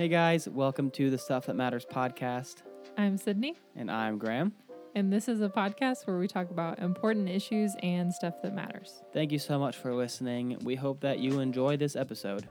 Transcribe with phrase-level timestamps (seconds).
[0.00, 2.62] Hey guys, welcome to the Stuff That Matters podcast.
[2.96, 4.54] I'm Sydney, And I'm Graham.
[4.94, 9.02] and this is a podcast where we talk about important issues and stuff that matters.
[9.12, 10.56] Thank you so much for listening.
[10.64, 12.48] We hope that you enjoy this episode.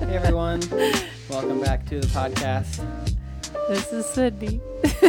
[0.00, 0.60] Hey everyone,
[1.28, 3.01] welcome back to the podcast.
[3.68, 4.60] This is Sydney.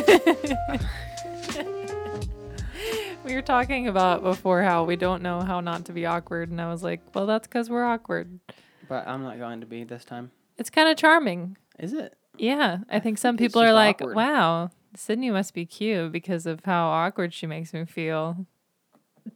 [3.26, 6.62] we were talking about before how we don't know how not to be awkward, and
[6.62, 8.40] I was like, well, that's because we're awkward.
[8.88, 10.32] But I'm not going to be this time.
[10.58, 11.58] It's kind of charming.
[11.80, 12.16] Is it?
[12.38, 14.16] Yeah, I think some think people are like, awkward.
[14.16, 18.46] wow, Sydney must be cute because of how awkward she makes me feel.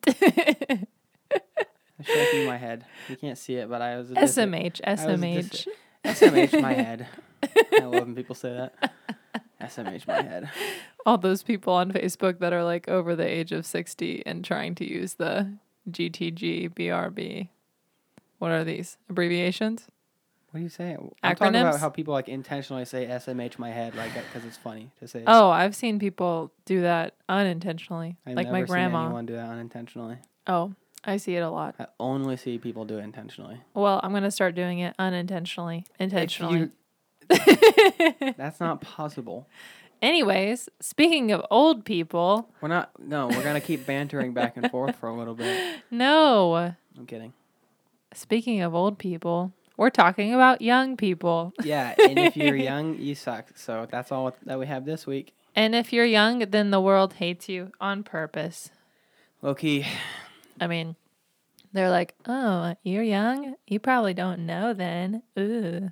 [0.07, 0.85] I'm
[2.03, 2.85] shaking my head.
[3.09, 5.49] You can't see it, but I was dis- SMH, I was SMH.
[5.51, 5.67] dis-
[6.21, 7.07] SMH my head.
[7.73, 8.93] I love when people say that.
[9.61, 10.49] SMH my head.
[11.05, 14.75] all those people on Facebook that are like over the age of 60 and trying
[14.75, 15.53] to use the
[15.89, 17.49] GTG BRB.
[18.39, 18.97] What are these?
[19.09, 19.87] Abbreviations?
[20.51, 20.95] What do you say?
[21.23, 21.61] I'm talking Acronyms?
[21.61, 25.23] about how people like intentionally say SMH my head like because it's funny to say.
[25.27, 28.17] Oh, I've seen people do that unintentionally.
[28.25, 29.05] I've like my grandma.
[29.05, 30.17] anyone do that unintentionally.
[30.47, 31.75] Oh, I see it a lot.
[31.79, 33.59] I only see people do it intentionally.
[33.73, 35.85] Well, I'm going to start doing it unintentionally.
[35.99, 36.69] Intentionally.
[38.37, 39.47] That's not possible.
[40.01, 42.91] Anyways, speaking of old people, We're not.
[42.99, 45.79] No, we're gonna keep bantering back and forth for a little bit.
[45.89, 46.73] no.
[46.97, 47.33] I'm kidding.
[48.13, 51.53] Speaking of old people, we're talking about young people.
[51.63, 53.49] Yeah, and if you're young, you suck.
[53.57, 55.33] So that's all that we have this week.
[55.55, 58.69] And if you're young, then the world hates you on purpose.
[59.41, 59.85] Low key.
[60.61, 60.95] I mean,
[61.73, 63.55] they're like, "Oh, you're young.
[63.67, 65.91] You probably don't know then." Ooh.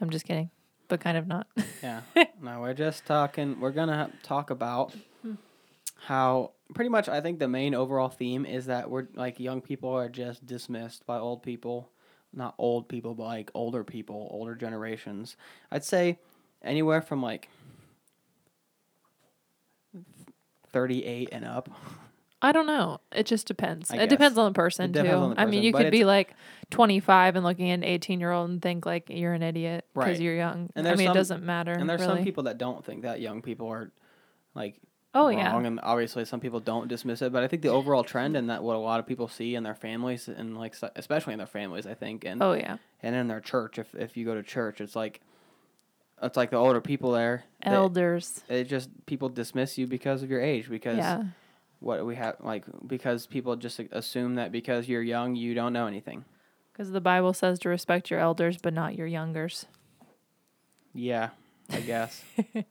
[0.00, 0.50] I'm just kidding,
[0.88, 1.46] but kind of not.
[1.82, 2.02] Yeah.
[2.42, 3.58] no, we're just talking.
[3.60, 4.94] We're gonna talk about
[6.04, 7.08] how pretty much.
[7.08, 11.06] I think the main overall theme is that we're like young people are just dismissed
[11.06, 11.90] by old people,
[12.34, 15.36] not old people, but like older people, older generations.
[15.70, 16.18] I'd say
[16.62, 17.48] anywhere from like
[20.72, 21.68] thirty-eight and up.
[22.42, 23.00] I don't know.
[23.12, 23.90] It just depends.
[23.90, 25.02] I it depends on the person It too.
[25.02, 26.34] depends on the I mean, person, you but could be it's- like
[26.70, 30.06] 25 and looking at an 18 year old and think like you're an idiot because
[30.08, 30.20] Right.
[30.20, 30.70] you're young.
[30.74, 31.72] And I there's mean, some- it doesn't matter.
[31.72, 32.16] And there's really.
[32.16, 33.90] some people that don't think that young people are
[34.54, 34.76] like
[35.12, 35.56] Oh wrong, yeah.
[35.56, 37.32] and obviously some people don't dismiss it.
[37.32, 39.64] But I think the overall trend and that what a lot of people see in
[39.64, 42.76] their families and like s- especially in their families, I think, and Oh yeah.
[43.02, 45.20] and in their church, if if you go to church, it's like
[46.22, 47.44] it's like the older people there.
[47.64, 48.44] they- Elders.
[48.48, 51.24] It just people dismiss you because of your age because Yeah.
[51.80, 55.86] What we have like because people just assume that because you're young you don't know
[55.86, 56.24] anything.
[56.72, 59.66] Because the Bible says to respect your elders, but not your youngers.
[60.94, 61.30] Yeah,
[61.70, 62.22] I guess.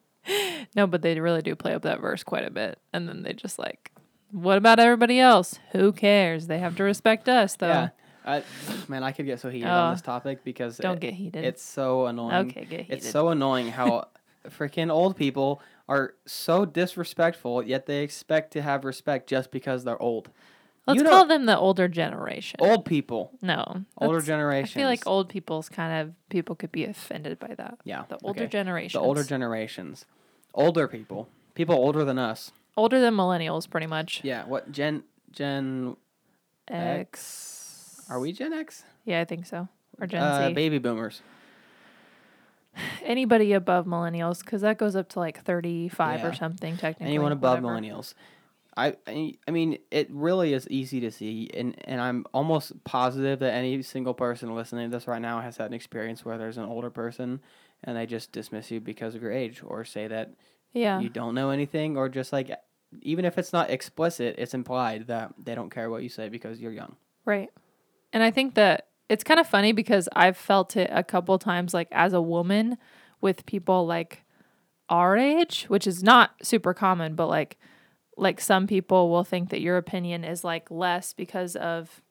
[0.76, 2.78] No, but they really do play up that verse quite a bit.
[2.94, 3.92] And then they just like,
[4.32, 5.58] what about everybody else?
[5.72, 6.46] Who cares?
[6.46, 7.68] They have to respect us, though.
[7.68, 7.90] yeah.
[8.26, 8.44] I,
[8.88, 9.72] man, I could get so heated Oh.
[9.72, 11.46] on this oh, topic because Don't it- get heated.
[11.46, 12.50] it's so annoying.
[12.50, 12.98] okay, get heated.
[12.98, 14.10] It's so annoying how
[14.50, 20.02] freaking old people are so disrespectful, yet they expect to have respect just because they're
[20.02, 20.30] old.
[20.88, 22.58] Let's you know- call them the older generation.
[22.62, 23.84] Old people, No.
[23.98, 24.80] older generation.
[24.80, 27.80] I feel like old people's kind of, people could be offended by that.
[27.84, 28.50] yeah, The older okay.
[28.50, 29.00] generation.
[29.02, 30.06] the older generations,
[30.54, 32.52] older people, people older than us.
[32.78, 34.22] older than millennials, pretty much.
[34.24, 35.98] Yeah, what Gen Gen
[36.68, 38.02] X.
[38.10, 38.84] are we Gen X?
[39.06, 39.68] Yeah, I think so.
[40.00, 40.54] Or Gen Uh, Z.
[40.54, 41.22] baby boomers.
[43.04, 46.28] Anybody above millennials, because that goes up to like 35 Yeah.
[46.28, 47.08] or something, technically.
[47.08, 47.82] Anyone above whatever.
[47.82, 48.14] millennials.
[48.78, 53.40] I, I I mean, it really is easy to see, and, and I'm almost positive
[53.40, 56.58] that any single person listening to this right now has had an experience where there's
[56.58, 57.42] an older person,
[57.84, 60.32] and they just dismiss you because of your age, or say that
[60.72, 61.00] Yeah.
[61.00, 62.52] you don't know anything, or just like,
[63.02, 66.60] even if it's not explicit, it's implied that they don't care what you say because
[66.60, 66.96] you're young.
[67.26, 67.50] Right.
[68.14, 71.74] And I think that it's kind of funny because I've felt it a couple times,
[71.74, 72.78] like as a woman
[73.22, 74.24] with people like
[74.88, 77.58] our age, which is not super common, but like,
[78.16, 82.02] like some people will think that your opinion is like less because of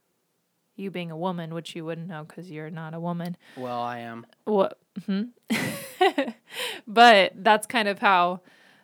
[0.76, 3.37] you being a woman, which you wouldn't know because you're not a woman.
[3.56, 4.26] Well, I am.
[4.44, 4.78] What?
[5.06, 5.25] hmm
[6.87, 8.40] but that's kind of how,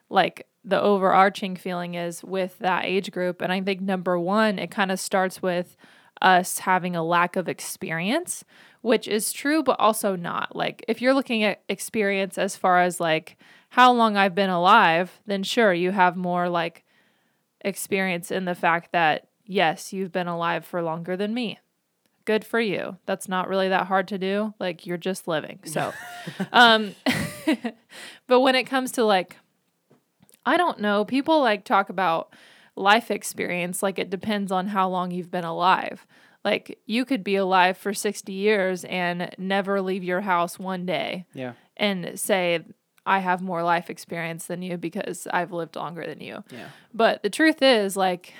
[0.09, 3.43] like, the overarching feeling is with that age group.
[3.43, 5.77] And I think number one, it kind of starts with
[6.22, 8.44] us having a lack of experience,
[8.81, 10.55] which is true, but also not.
[10.55, 13.37] Like, if you're looking at experience as far as like
[13.70, 16.84] how long I've been alive, then sure, you have more like
[17.61, 21.58] experience in the fact that, yes, you've been alive for longer than me
[22.26, 22.96] good for you.
[23.05, 24.55] That's not really that hard to do.
[24.58, 25.58] Like you're just living.
[25.64, 25.93] So,
[26.52, 26.94] um,
[28.26, 29.37] but when it comes to like
[30.46, 31.05] I don't know.
[31.05, 32.34] People like talk about
[32.76, 36.06] life experience like it depends on how long you've been alive.
[36.44, 41.25] Like you could be alive for 60 years and never leave your house one day
[41.35, 41.53] Yeah.
[41.76, 42.65] and say
[43.06, 46.43] I have more life experience than you because I've lived longer than you.
[46.50, 46.69] Yeah.
[46.93, 48.32] But the truth is, like,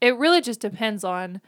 [0.00, 1.40] it really just depends on,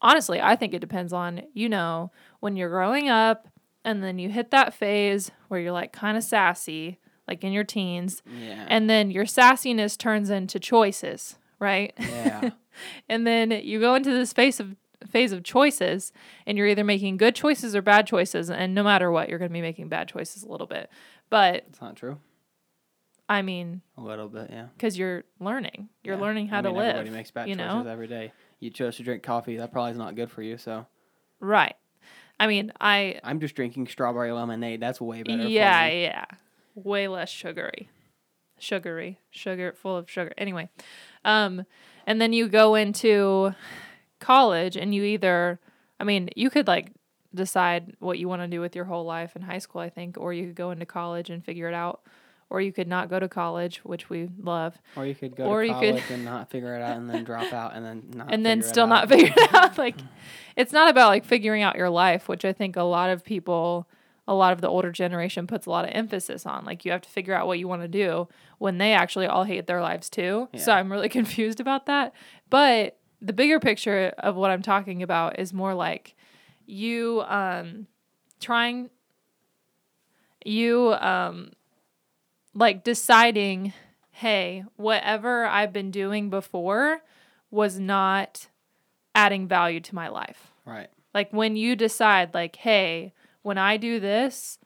[0.00, 3.48] honestly, I think it depends on, you know, when you're growing up
[3.84, 6.98] and then you hit that phase where you're like kind of sassy,
[7.28, 8.66] like in your teens, Yeah.
[8.68, 11.92] and then your sassiness turns into choices, right?
[11.98, 12.50] yeah.
[13.08, 14.76] and then you go into this phase of
[15.10, 16.12] phase of choices
[16.46, 19.50] and you're either making good choices or bad choices and no matter what you're going
[19.50, 20.88] to be making bad choices a little bit
[21.28, 22.16] but It's not true.
[23.28, 24.68] i mean A little bit, yeah.
[24.74, 26.22] because you're learning you're Yeah.
[26.22, 28.32] learning how I to mean, live Everybody makes bad you choices know every day.
[28.60, 29.58] You chose to drink coffee.
[29.58, 30.56] That probably is not good for you.
[30.56, 30.86] So
[31.38, 31.76] right
[32.40, 34.80] i mean i I'm just drinking strawberry lemonade.
[34.80, 35.46] That's way better.
[35.46, 36.24] yeah yeah
[36.74, 37.88] way less sugary.
[38.58, 39.18] Sugary.
[39.30, 40.32] Sugar full of sugar.
[40.38, 40.68] Anyway
[41.24, 41.64] um
[42.06, 43.54] and then you go into
[44.20, 45.58] college and you either
[46.00, 46.92] i mean you could like
[47.34, 50.16] decide what you want to do with your whole life in high school i think
[50.18, 52.02] or you could go into college and figure it out
[52.50, 54.76] or you could not go to college which we love.
[54.96, 57.24] Or you could go Or to you could- and not figure it out, and then
[57.24, 58.26] drop out, and then not.
[58.32, 59.76] and then still not figure it out.
[59.78, 59.96] Like
[60.54, 63.88] it's not about like figuring out your life which i think a lot of people
[64.26, 67.02] a lot of the older generation puts a lot of emphasis on like you have
[67.02, 68.26] to figure out what you want to do
[68.58, 70.48] when they actually all hate their lives too.
[70.56, 72.12] So i'm really confused about that.
[72.50, 76.14] But the bigger picture of what i'm talking about is more like
[76.66, 77.86] you um
[78.40, 78.90] trying
[80.44, 81.52] you um
[82.54, 83.72] like deciding
[84.10, 87.00] hey whatever i've been doing before
[87.50, 88.48] was not
[89.14, 90.50] adding value to my life.
[90.66, 90.88] Right.
[91.14, 93.13] like when you decide like hey
[93.44, 94.58] when i do this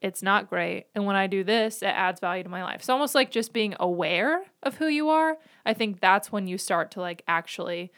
[0.00, 2.88] it's not great and when i do this it adds value to my life it's
[2.88, 6.90] almost like just being aware of who you are i think that's when you start
[6.92, 7.90] to like actually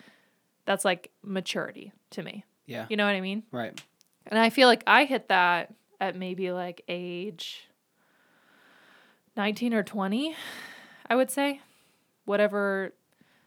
[0.64, 2.86] that's like maturity to me Yeah.
[2.88, 3.78] you know what i mean Right.
[4.26, 7.68] and I feel like I hit that at maybe like age
[9.36, 10.34] 19 or 20,
[11.08, 11.60] I would say.
[12.24, 12.92] Whatever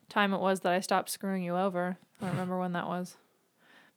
[0.09, 1.97] time it was that I stopped screwing you over.
[2.19, 3.17] I don't remember when that was.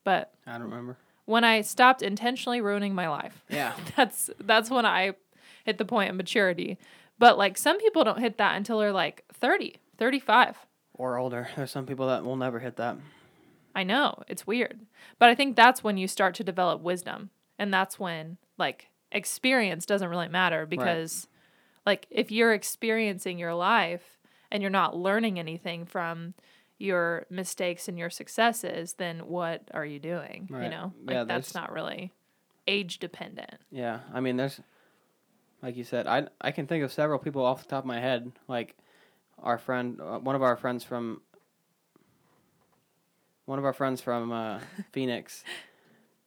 [0.02, 0.96] But I don't remember.
[1.26, 3.44] When I stopped intentionally ruining my life.
[3.48, 3.74] Yeah.
[3.96, 5.12] That's that's when I
[5.64, 6.78] hit the point of maturity.
[7.18, 10.58] But like some people don't hit that until they're like 30, 35.
[10.94, 11.48] Or older.
[11.56, 12.96] There's some people that will never hit that.
[13.74, 14.80] I know, it's weird.
[15.18, 17.30] But I think that's when you start to develop wisdom.
[17.58, 21.28] And that's when like experience doesn't really matter because
[21.86, 24.18] like if you're experiencing your life
[24.50, 26.34] and you're not learning anything from
[26.78, 30.48] your mistakes and your successes, then what are you doing?
[30.50, 30.92] You know?
[31.04, 32.12] Like Yeah, that's not really
[32.66, 33.56] age dependent.
[33.70, 34.00] Yeah.
[34.12, 34.60] I mean, there's,
[35.62, 38.00] like you said, I I can think of several people off the top of my
[38.00, 38.32] head.
[38.48, 38.76] Like,
[39.38, 41.20] our friend, uh, one of our friends from,
[43.46, 44.60] one of our friends from uh,
[44.92, 45.44] Phoenix,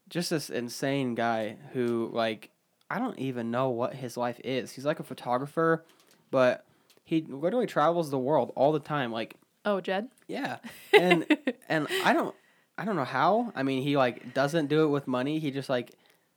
[0.10, 2.52] just this insane guy who like
[2.90, 4.72] I don't even know what his life is.
[4.72, 5.84] He's like a photographer,
[6.32, 6.66] but
[7.04, 9.12] he literally travels the world all the time.
[9.12, 9.36] Like,
[9.68, 10.08] Oh, Jed?
[10.28, 10.58] yeah,
[10.98, 11.26] and
[11.68, 12.34] and I don't
[12.78, 13.52] I don't know how.
[13.56, 15.40] I mean, he like doesn't do it with money.
[15.40, 15.92] He just like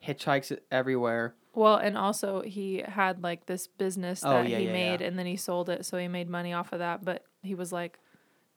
[0.06, 1.34] hitchhikes everywhere.
[1.54, 5.06] Well, and also he had like this business Oh, that yeah, he yeah, made yeah.
[5.08, 7.72] and then he sold it, so he made money off of that, but he was
[7.72, 7.98] like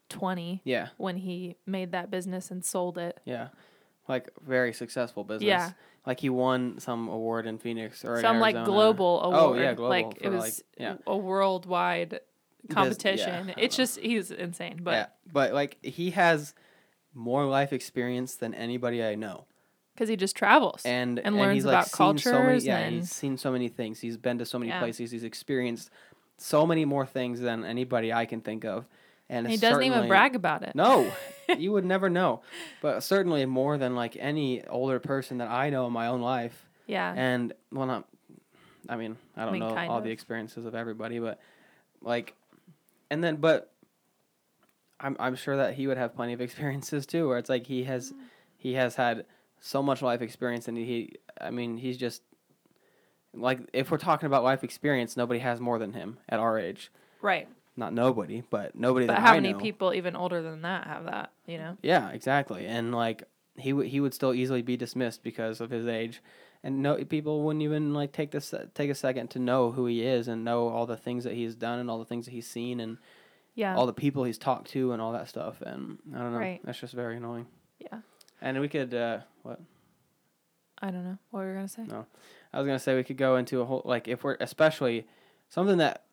[0.10, 3.20] 20 Yeah, when he made that business and sold it.
[3.26, 3.48] yeah,
[4.08, 5.48] like very successful business.
[5.48, 5.72] Yeah.
[6.06, 9.40] like he won some award in Phoenix or Some like global award.
[9.40, 9.90] Oh yeah, global.
[9.90, 10.96] Like for, it was like, yeah.
[11.08, 12.20] a worldwide
[12.70, 13.50] yeah, competition.
[13.50, 16.54] I it's just he's insane, but yeah, but like he has
[17.14, 19.46] more life experience than anybody I know.
[19.94, 20.82] because he just travels.
[20.86, 23.70] and And learns he's about like seen so many yeah and- he's seen so many
[23.70, 24.80] things he's been to so many Yeah.
[24.80, 25.90] places he's experienced
[26.38, 28.86] so many more things than anybody i can think of
[29.30, 30.74] and he doesn't even brag about it.
[30.74, 31.10] no
[31.60, 32.42] you would never know
[32.82, 36.68] but certainly more than like any older person that i know in my own life
[36.88, 37.14] Yeah.
[37.16, 38.08] and well not
[38.90, 40.04] i mean i don't mean, know all of.
[40.04, 41.40] the experiences of everybody but
[42.02, 42.34] like
[43.14, 43.72] and then but
[45.00, 47.84] I'm, I'm sure that he would have plenty of experiences too where it's like he
[47.86, 48.18] has Mm.
[48.58, 49.26] he has had
[49.60, 52.22] so much life experience and he i mean he's just
[53.34, 56.92] like if we're talking about life experience nobody has more than him at our age
[57.22, 57.48] right.
[57.76, 59.60] not nobody but nobody But how I many know.
[59.60, 61.78] people even older than that have that, you know?
[61.82, 63.24] yeah exactly and like
[63.58, 66.22] he would he would still easily be dismissed because of his age
[66.64, 70.04] and no people wouldn't even like take this take a second to know who he
[70.04, 72.48] is and know all the things that he's done and all the things that he's
[72.48, 72.98] seen and
[73.56, 73.76] Yeah.
[73.76, 76.62] all the people he's talked to and all that stuff and i don't know Right.
[76.64, 77.48] that's just very annoying
[77.80, 78.00] yeah.
[78.42, 79.60] and we could uh what
[80.82, 81.18] I don't know.
[81.32, 81.84] What were you gonna say?
[81.84, 82.06] No.
[82.52, 85.08] I was gonna say we could go into a whole like if we're especially
[85.48, 86.04] something that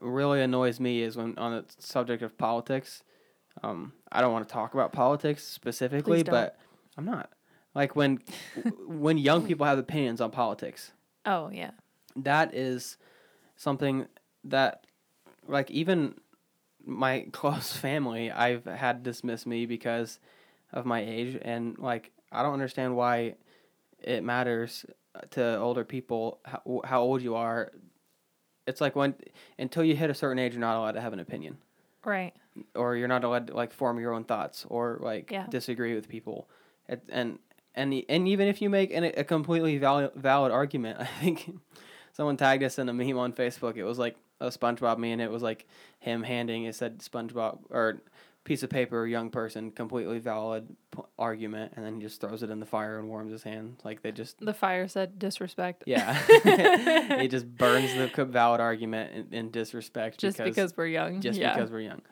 [0.00, 3.04] really annoys me is when on the subject of politics.
[3.62, 6.58] Um, I don't want to talk about politics specifically, but
[6.96, 7.30] I'm not.
[7.74, 8.20] Like when
[8.86, 10.92] when young people have opinions on politics,
[11.24, 11.70] Oh yeah.
[12.16, 12.96] that is
[13.56, 14.06] something
[14.44, 14.86] that
[15.48, 16.14] like even
[16.84, 20.18] my close family I've had dismiss me because
[20.72, 23.34] of my age and like I don't understand why
[24.02, 24.84] it matters
[25.30, 27.72] to older people how, how old you are.
[28.66, 29.14] It's like when
[29.58, 31.56] until you hit a certain age you're not allowed to have an opinion
[32.04, 32.34] Right.
[32.74, 35.46] or you're not allowed to like form your own thoughts or like Yeah.
[35.48, 36.48] disagree with people.
[36.88, 37.38] It, and
[37.74, 41.58] and and even if you make an, a completely valid valid argument, I think
[42.12, 43.76] someone tagged us in a meme on Facebook.
[43.76, 45.66] It was like a SpongeBob meme, and it was like
[46.00, 48.00] him handing it said SpongeBob or
[48.44, 52.50] piece of paper, young person, completely valid p- argument, and then he just throws it
[52.50, 53.76] in the fire and warms his hand.
[53.84, 55.84] Like they just The fire said disrespect.
[55.86, 56.14] yeah,
[57.20, 61.20] he just burns the valid argument in, in disrespect Just because, we're young.
[61.20, 61.54] just yeah.
[61.54, 62.02] because we're young.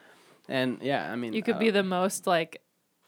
[0.49, 2.61] And yeah, I mean, you could uh, be the most like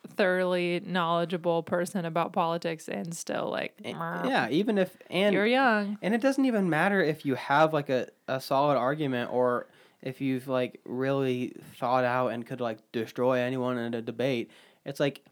[0.09, 5.99] thoroughly knowledgeable person about politics and still like Yeah, even if and you're young.
[6.03, 9.69] and it doesn't even matter if you have like a, a solid argument or
[10.03, 14.51] if you've like really thought out and could like destroy anyone in a debate.
[14.85, 15.25] It's like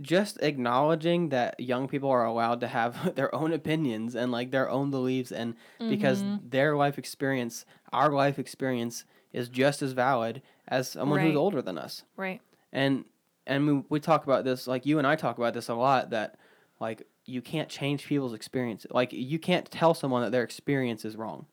[0.00, 4.68] just acknowledging that young people are allowed to have their own opinions and like their
[4.70, 5.54] own beliefs and
[5.88, 6.50] because Mhm.
[6.50, 11.78] their life experience, our life experience is just as valid as someone who's older than
[11.78, 12.40] us right.
[12.72, 13.04] and
[13.48, 16.10] and we, we talk about this like you and I talk about this a lot
[16.10, 16.36] that
[16.78, 21.16] like you can't change people's experience like you can't tell someone that their experience is
[21.16, 21.46] wrong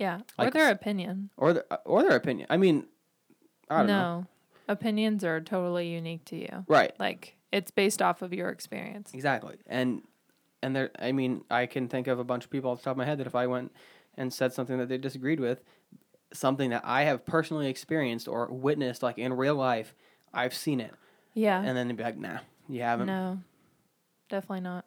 [0.00, 0.20] Yeah.
[0.38, 1.30] or their opinion.
[1.36, 2.86] or their, or their opinion I mean
[3.70, 3.92] I don't no.
[4.02, 4.26] know
[4.68, 6.64] Opinions are totally unique to you.
[6.66, 9.12] right Like it's based off of your experience.
[9.14, 10.02] exactly and
[10.62, 12.92] and there I mean I can think of a bunch of people off the top
[12.92, 13.72] of my head that if I went
[14.16, 15.62] and said something that they disagreed with
[16.32, 19.94] something that I have personally experienced or witnessed like in real life
[20.32, 20.94] I've seen it
[21.34, 21.60] Yeah.
[21.62, 23.38] and then they'd be like nah you haven't No,
[24.28, 24.84] definitely not.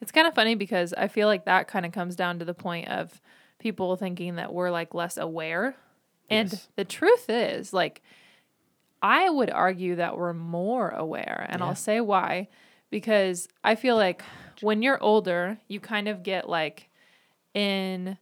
[0.00, 2.54] It's kind of funny because I feel like that kind of comes down to the
[2.54, 3.20] point of
[3.58, 5.76] people thinking that we're like less aware.
[6.30, 6.68] And Yes.
[6.76, 8.02] the truth is, like,
[9.02, 11.46] I would argue that we're more aware.
[11.50, 11.66] And Yeah.
[11.66, 12.48] I'll say why.
[12.90, 14.22] Because I feel like
[14.62, 16.88] when you're older, you kind of get like
[17.54, 18.16] in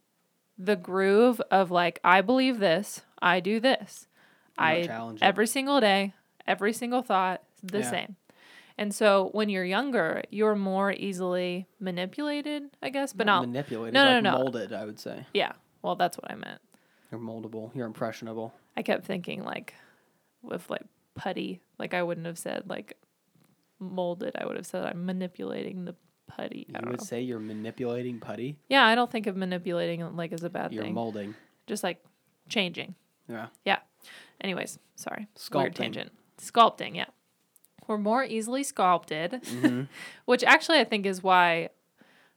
[0.58, 4.08] the groove of like, I believe this, I do this.
[4.58, 4.88] I
[5.20, 6.14] every single day,
[6.46, 7.90] every single thought, the Yeah.
[7.90, 8.16] same.
[8.78, 13.40] And so when you're younger, you're more easily manipulated, I guess, but not.
[13.46, 14.32] manipulated no, no, like no.
[14.44, 16.60] molded I would say yeah, well, that's what I meant.
[17.10, 17.74] You're moldable.
[17.74, 18.52] You're impressionable.
[18.76, 19.74] I kept thinking like
[20.42, 20.82] with like
[21.14, 22.98] putty, like I wouldn't have said like
[23.78, 24.36] molded.
[24.38, 25.94] I would have said I'm manipulating the
[26.28, 26.66] putty.
[26.74, 27.04] I You would know.
[27.04, 28.58] say you're manipulating putty.
[28.68, 30.76] Yeah, I don't think of manipulating like as a bad thing.
[30.78, 31.34] You're molding.
[31.66, 32.04] Just like
[32.48, 32.94] changing.
[33.28, 33.46] Yeah.
[33.64, 33.78] Yeah.
[34.40, 35.28] Anyways, sorry.
[35.36, 35.54] Sculpting.
[35.62, 36.12] Weird tangent.
[36.38, 37.06] Sculpting, yeah.
[37.86, 39.82] We're more easily sculpted, hmm
[40.24, 41.70] which actually I think is why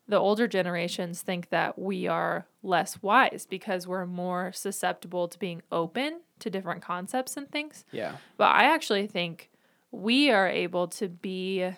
[0.09, 5.61] the older generations think that we are less wise because we're more susceptible to being
[5.71, 7.85] open to different concepts and things.
[7.91, 8.15] Yeah.
[8.35, 9.51] But I actually think
[9.91, 11.69] we are able to be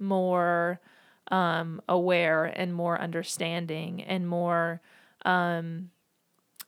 [0.00, 0.80] more
[1.30, 4.80] um, aware and more understanding and more,
[5.24, 5.90] um,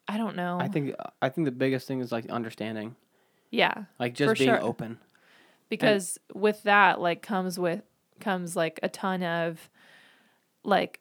[0.06, 0.58] I don't know.
[0.60, 2.96] I think I think the biggest thing is like understanding,
[3.50, 3.84] yeah.
[3.98, 4.62] like just being sure.
[4.62, 4.98] open.
[5.68, 7.82] Because with that like comes with
[8.20, 9.70] comes like a ton of
[10.64, 11.00] like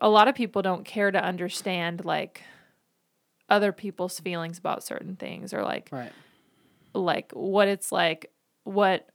[0.00, 2.42] a lot of people don't care to understand like
[3.48, 6.12] other people's feelings about certain things or like Right.
[6.94, 8.30] like what it's like
[8.64, 9.08] what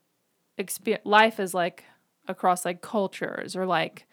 [0.57, 1.83] exper- life is like
[2.27, 4.05] across like cultures or like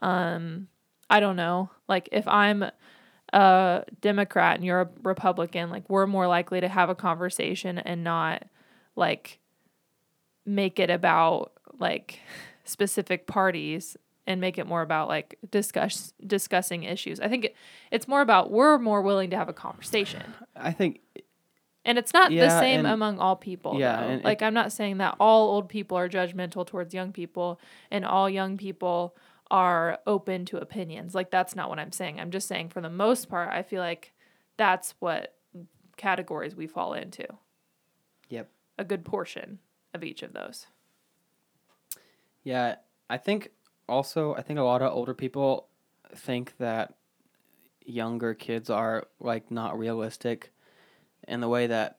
[0.00, 0.66] um
[1.08, 2.64] i don't know like if i'm
[3.32, 8.02] a democrat and you're a republican like we're more likely to have a conversation and
[8.02, 8.42] not
[8.96, 9.38] like
[10.44, 12.20] make it about like
[12.64, 13.96] specific parties
[14.26, 17.56] and make it more about like discuss discussing issues i think it,
[17.90, 20.22] it's more about we're more willing to have a conversation
[20.54, 21.00] I think
[21.84, 23.78] and it's not the same and- among all people.
[23.78, 28.04] yeah, like I'm not saying that all old people are judgmental towards young people and
[28.04, 29.16] all young people
[29.50, 31.14] are open to opinions.
[31.14, 32.20] Like that's not what I'm saying.
[32.20, 34.12] I'm just saying for the most part, I feel like
[34.56, 35.34] that's what
[35.96, 37.26] categories we fall into.
[38.28, 38.48] Yep.
[38.78, 39.58] A good portion
[39.94, 40.66] of each of those.
[42.44, 42.76] yeah.
[43.10, 43.50] I think
[43.88, 45.68] also I think a lot of older people
[46.14, 46.94] think that
[47.84, 50.52] younger kids are like not realistic
[51.28, 51.98] in the way that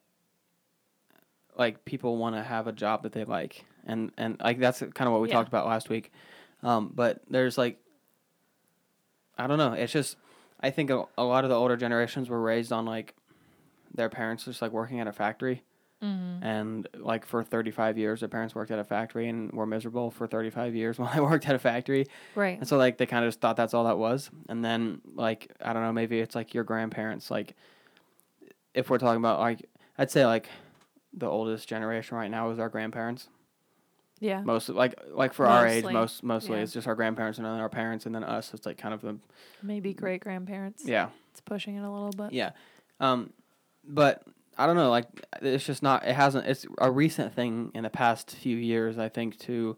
[1.57, 5.07] like people want to have a job that they like and and like that's kind
[5.07, 5.35] of what we Yeah.
[5.35, 6.11] talked about last week
[6.63, 7.77] um but there's like
[9.37, 10.15] i don't know it's just
[10.61, 13.13] i think a, a lot of the older generations were raised on like
[13.93, 15.63] their parents just like working at a factory
[16.03, 16.43] Mm-hmm.
[16.43, 20.27] and like for 35 years their parents worked at a factory and were miserable for
[20.27, 22.57] 35 years while I worked at a factory Right.
[22.59, 25.51] and so like they kind of just thought that's all that was and then like
[25.63, 27.55] I don't know maybe it's like your grandparents like
[28.73, 29.61] if we're talking about like
[29.97, 30.49] I'd say like
[31.13, 33.29] the oldest generation right now is our grandparents
[34.19, 34.41] Yeah.
[34.41, 36.63] most like like for our age most mostly yeah.
[36.63, 39.01] it's just our grandparents and then our parents and then us it's like kind of
[39.01, 39.17] the
[39.61, 40.83] Maybe great grandparents.
[40.85, 42.33] yeah It's pushing it a little bit.
[42.33, 42.51] Yeah.
[42.99, 43.31] Um,
[43.87, 44.23] but
[44.57, 44.89] I don't know.
[44.89, 45.05] Like,
[45.41, 46.05] it's just not.
[46.05, 46.47] It hasn't.
[46.47, 48.97] It's a recent thing in the past few years.
[48.97, 49.77] I think to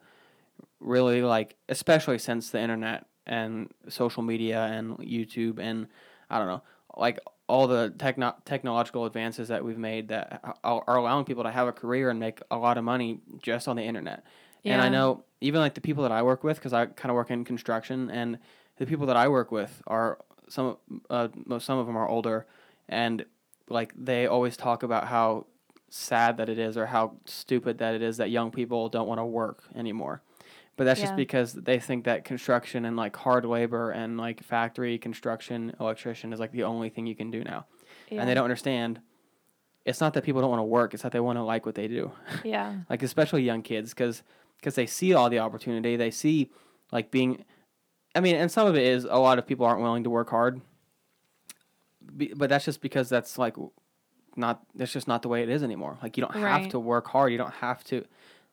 [0.79, 5.87] really like, especially since the internet and social media and YouTube and
[6.29, 6.61] I don't know,
[6.95, 11.51] like all the techno- technological advances that we've made that are are allowing people to
[11.51, 14.23] have a career and make a lot of money just on the internet.
[14.63, 14.73] Yeah.
[14.73, 17.15] And I know even like the people that I work with, because I kind of
[17.15, 18.39] work in construction, and
[18.77, 20.17] the people that I work with are
[20.49, 20.77] some
[21.09, 22.45] uh, most some of them are older,
[22.89, 23.25] and
[23.69, 25.45] like they always talk about how
[25.89, 29.19] sad that it is or how stupid that it is that young people don't want
[29.19, 30.21] to work anymore.
[30.77, 34.97] But that's just because they think that construction and like hard labor and like factory
[34.97, 37.65] construction electrician is like the only thing you can do now.
[38.09, 38.19] Yeah.
[38.19, 38.99] And they don't understand
[39.85, 41.75] it's not that people don't want to work, it's that they want to like what
[41.75, 42.11] they do
[42.43, 42.75] Yeah.
[42.89, 44.21] like especially young kids because
[44.61, 46.49] cuz they see all the opportunity they see
[46.91, 47.45] like being
[48.15, 50.29] i mean and some of it is a lot of people aren't willing to work
[50.29, 50.59] hard
[52.35, 53.55] but that's just because that's like
[54.35, 55.97] not that's just not the way it is anymore.
[56.03, 57.31] Like you don't have to work hard.
[57.31, 58.03] You don't have to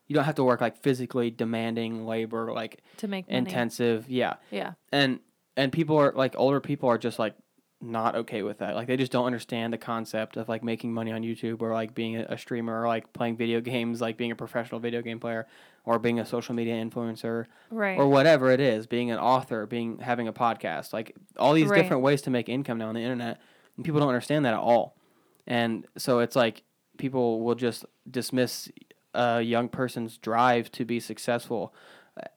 [0.06, 3.38] you don't have to work like physically demanding labor like To make money.
[3.38, 4.08] intensive.
[4.08, 4.34] Yeah.
[4.50, 4.72] Yeah.
[4.92, 5.20] and
[5.56, 7.34] and people are like older people are just like
[7.80, 8.76] not okay with that.
[8.76, 11.94] Like they just don't understand the concept of like making money on youtube or like
[11.94, 15.18] being a, a streamer or like playing video games like being a professional video game
[15.18, 15.46] player
[15.84, 17.98] or being a social media influencer Right.
[17.98, 21.76] or whatever it is being an author being having a podcast like all these Right.
[21.82, 23.40] different ways to make income now on the internet
[23.76, 24.96] and people don't understand that at all
[25.46, 26.62] and so it's like
[26.98, 28.70] people will just dismiss
[29.14, 31.74] a young person's drive to be successful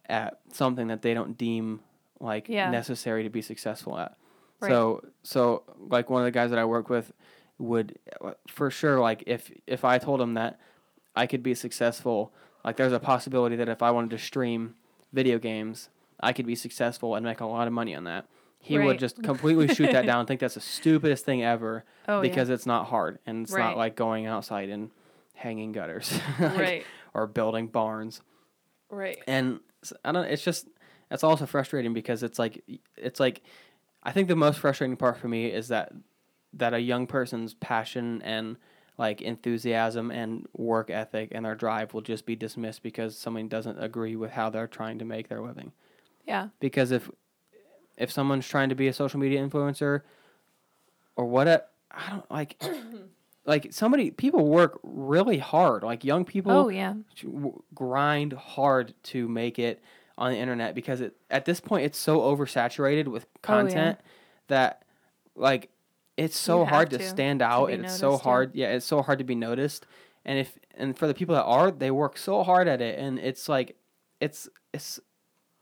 [0.08, 1.82] at something that they don't deem
[2.20, 2.70] like Yeah.
[2.72, 4.16] necessary to be successful at
[4.62, 4.70] Right.
[4.72, 7.12] so so like one of the guys that I work with
[7.58, 10.60] would uh, for sure like if if I told him that
[11.16, 12.34] I could be successful
[12.66, 14.76] like there's a possibility that if I wanted to stream
[15.14, 18.26] video games I could be successful and make a lot of money on that.
[18.60, 22.20] He would just completely shoot that down and think that's the stupidest thing ever oh,
[22.22, 23.62] because it's not hard and it's Right.
[23.64, 24.90] not like going outside and
[25.36, 26.86] hanging gutters like, right.
[27.14, 28.22] or building barns
[28.90, 29.22] Right.
[29.28, 29.60] and
[30.04, 30.26] I don't.
[30.26, 30.68] It's just
[31.12, 32.64] it's also frustrating because it's like
[32.98, 33.42] it's like
[34.02, 35.92] I think the most frustrating part for me is that
[36.54, 38.58] that a young person's passion and
[38.98, 43.78] like enthusiasm and work ethic and their drive will just be dismissed because someone doesn't
[43.82, 45.72] agree with how they're trying to make their living.
[46.26, 46.50] Yeah.
[46.60, 47.10] Because if
[47.98, 50.02] if someone's trying to be a social media influencer
[51.16, 52.62] or what a, I don't like
[53.46, 56.94] like somebody people work really hard like young people Oh yeah.
[57.74, 59.82] grind hard to make it
[60.18, 63.42] on the internet because it at this point it's so oversaturated with Oh, yeah.
[63.64, 64.00] content
[64.48, 64.84] that
[65.36, 65.70] like
[66.18, 69.02] it's so hard to, to stand out be and it's so hard yeah it's so
[69.02, 69.86] hard to be noticed.
[70.24, 73.20] And if and for the people that are they work so hard at it and
[73.20, 73.76] it's like
[74.20, 75.00] it's it's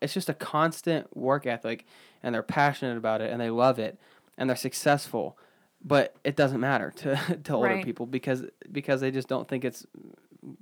[0.02, 1.86] it's just a constant work ethic
[2.22, 4.00] and they're passionate about it and they love it
[4.38, 5.38] and they're successful.
[5.86, 7.84] But it doesn't matter to to older Right.
[7.84, 9.86] people because because they just don't think it's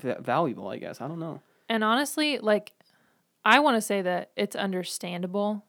[0.04, 1.02] valuable i guess.
[1.02, 1.42] I don't know.
[1.68, 2.74] And honestly, like,
[3.44, 5.66] I want to say that it's understandable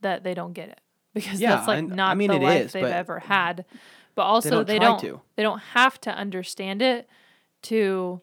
[0.00, 0.80] that they don't get it
[1.14, 3.64] because Yeah, that's like and- I not mean, the life is, they've ever had.
[4.14, 5.20] But also, don't they don't.
[5.36, 7.08] They don't have to understand it
[7.62, 8.20] to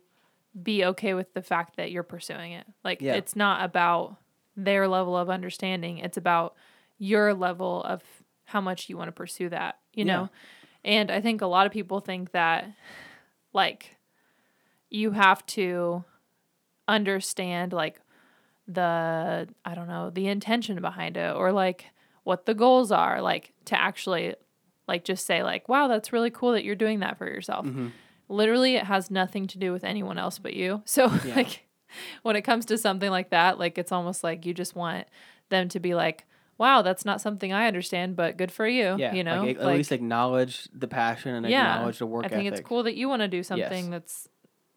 [0.61, 2.65] be okay with the fact that you're pursuing it.
[2.83, 3.15] Like, Yeah.
[3.15, 4.17] it's not about
[4.55, 5.97] their level of understanding.
[5.99, 6.55] It's about
[6.97, 8.03] your level of
[8.45, 9.79] how much you want to pursue that.
[9.93, 10.15] You Yeah.
[10.15, 10.29] know.
[10.83, 12.69] And I think a lot of people think that,
[13.53, 13.95] like,
[14.91, 16.03] you have to
[16.87, 17.99] understand like
[18.67, 21.85] the I don't know, the intention behind it or like
[22.23, 24.35] what the goals are, like to actually
[24.87, 27.91] like just say like, "Wow, that's really cool that you're doing that for yourself." Mhm.
[28.27, 30.81] Literally, it has nothing to do with anyone else but you.
[30.85, 31.35] So Yeah.
[31.35, 31.67] like
[32.21, 35.07] when it comes to something like that, like it's almost like you just want
[35.49, 36.25] them to be like,
[36.57, 39.67] "Wow, that's not something I understand, but good for you." yeah you know, like, at
[39.67, 42.95] least acknowledge the passion and Yeah, acknowledge the work I think ethic it's cool that
[42.95, 44.27] you want to do something that's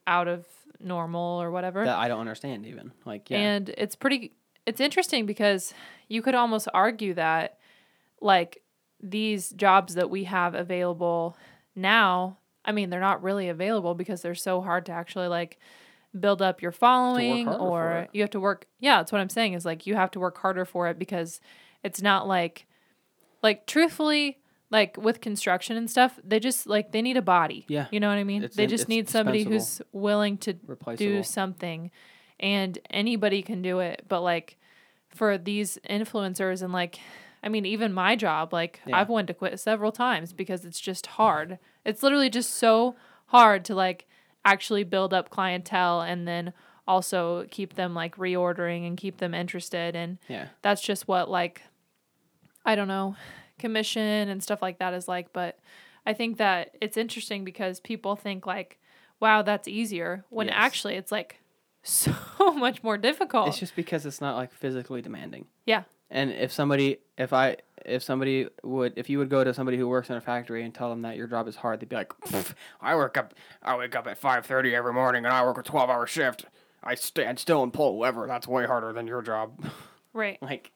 [0.06, 0.46] out of
[0.80, 1.84] normal or whatever.
[1.84, 4.32] that i don't understand even like yeah And it's pretty
[4.66, 5.74] it's interesting because
[6.08, 7.58] you could almost argue that
[8.20, 8.62] like
[9.00, 11.36] these jobs that we have available
[11.74, 15.58] now, I mean, they're not really available because they're so hard to actually like
[16.18, 19.64] build up your following or you have to work yeah, that's what I'm saying is
[19.64, 21.40] like you have to work harder for it because
[21.82, 22.66] it's not like
[23.42, 24.38] like truthfully
[24.70, 27.64] like with construction and stuff, they just like they need a body.
[27.68, 27.86] Yeah.
[27.90, 28.44] You know what I mean?
[28.44, 30.54] It's they just need somebody who's willing to
[30.96, 31.90] do something
[32.42, 34.58] and anybody can do it but like
[35.08, 36.98] for these influencers and like
[37.42, 38.98] i mean even my job like Yeah.
[38.98, 42.94] i've wanted to quit several times because it's just hard it's literally just so
[43.26, 44.06] hard to like
[44.44, 46.52] actually build up clientele and then
[46.86, 50.48] also keep them like reordering and keep them interested and yeah.
[50.62, 51.62] that's just what like
[52.64, 53.16] I don't know,
[53.58, 55.58] commission and stuff like that is like, but
[56.06, 58.78] I think that it's interesting because people think like,
[59.18, 60.56] wow, that's easier when Yes.
[60.58, 61.40] actually it's like
[61.82, 62.12] so
[62.54, 63.48] much more difficult.
[63.48, 65.46] It's just because it's not like physically demanding.
[65.66, 65.82] yeah.
[66.14, 69.88] And if somebody, if I, if somebody would, if you would go to somebody who
[69.88, 72.12] works in a factory and tell them that your job is hard, they'd be like,
[72.82, 75.62] I work up, I wake up at five thirty every morning and I work a
[75.62, 76.44] twelve hour shift.
[76.84, 78.26] I stand still and pull a lever.
[78.26, 79.52] That's way harder than your job.
[80.12, 80.36] Right.
[80.42, 80.70] like,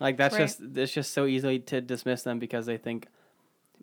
[0.00, 0.40] like that's Right.
[0.44, 3.08] just it's just so easily to dismiss them because they think,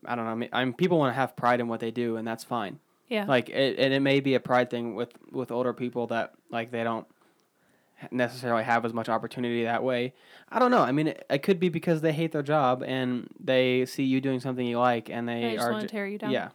[0.03, 0.31] I don't know.
[0.31, 2.43] I mean, I mean people want to have pride in what they do, and that's
[2.43, 2.79] fine.
[3.13, 3.25] Yeah.
[3.25, 6.71] Like, it, and it may be a pride thing with with older people that like
[6.71, 7.05] they don't
[8.11, 10.13] necessarily have as much opportunity that way.
[10.49, 10.81] I don't know.
[10.81, 14.19] I mean, it, it could be because they hate their job and they see you
[14.19, 16.31] doing something you like, and they They just are want to tear you down.
[16.31, 16.49] yeah,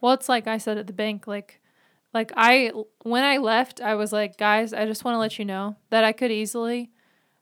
[0.00, 1.60] Well, it's like I said at the bank, like,
[2.14, 5.44] like I when I left, I was like, guys, I just want to let you
[5.44, 6.90] know that I could easily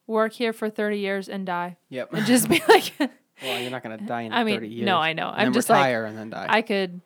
[0.07, 2.13] work here for thirty years and die, yep.
[2.13, 2.93] and just be like,
[3.43, 4.87] well, you're not gonna die in I mean, thirty years.
[4.87, 5.29] no, I know.
[5.29, 6.47] I'm just like, and then die.
[6.49, 7.01] I could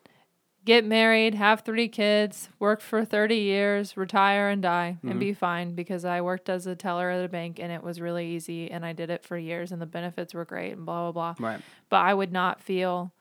[0.65, 5.11] get married, have three kids, work for 30 years, retire and die Mhm.
[5.11, 8.01] and be fine because I worked as a teller at a bank and it was
[8.01, 11.11] really easy and I did it for years and the benefits were great and blah
[11.11, 11.47] blah blah.
[11.49, 11.61] right.
[11.91, 13.13] But I would not feel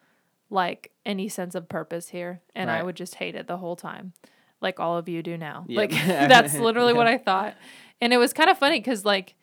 [0.49, 4.13] like any sense of purpose here and I would just hate it the whole time.
[4.61, 5.65] Like all of you do now.
[5.67, 5.77] Yep.
[5.77, 5.89] Like
[6.29, 7.55] that's literally what I thought.
[7.99, 9.35] And it was kind of funny cuz like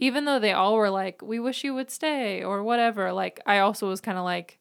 [0.00, 3.58] even though they all were like we wish you would stay or whatever, like I
[3.60, 4.58] also was kind of like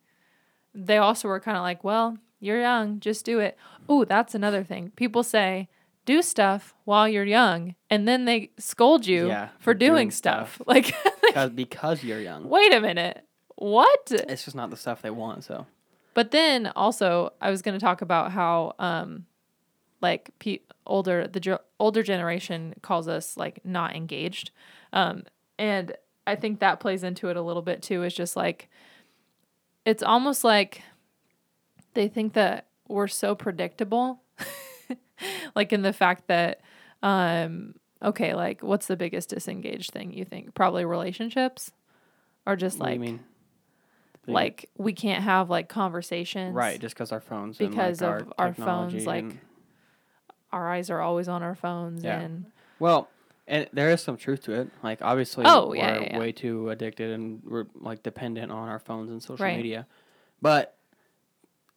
[0.75, 3.57] they also were kind of like, well, you're young, just do it.
[3.89, 4.91] Oh, that's another thing.
[4.95, 5.67] People say,
[6.05, 10.11] do stuff while you're young, and then they scold you Yeah, for for doing, doing
[10.11, 10.55] stuff.
[10.55, 10.67] stuff.
[10.67, 13.25] Like, Because because you're young, wait a minute.
[13.55, 14.11] What?
[14.11, 15.43] it's just not the stuff they want.
[15.45, 15.65] So
[16.13, 19.25] But then also, I was going to talk about how, um,
[20.01, 24.51] like, pe- older the ge- older generation calls us like not engaged,
[24.91, 25.23] um,
[25.57, 25.95] and
[26.27, 28.03] I think that plays into it a little bit too.
[28.03, 28.69] Is just like,
[29.85, 30.81] it's almost like
[31.93, 34.21] they think that we're so predictable,
[35.55, 36.61] like in the fact that,
[37.01, 40.53] um, okay, like, what's the biggest disengaged thing you think?
[40.53, 41.71] Probably relationships,
[42.45, 43.19] or just what like you mean?
[44.25, 48.33] Like we can't have like conversations right, just because our phones because and, like, of
[48.37, 49.39] our technology phones, like, and-
[50.51, 52.19] our eyes are always on our phones Yeah.
[52.21, 52.45] and
[52.79, 53.09] Well,
[53.47, 54.69] and there is some truth to it.
[54.81, 56.19] Like obviously, Oh, we're yeah, yeah, yeah.
[56.19, 59.57] way too addicted and we're like dependent on our phones and social Right.
[59.57, 59.87] media.
[60.41, 60.77] But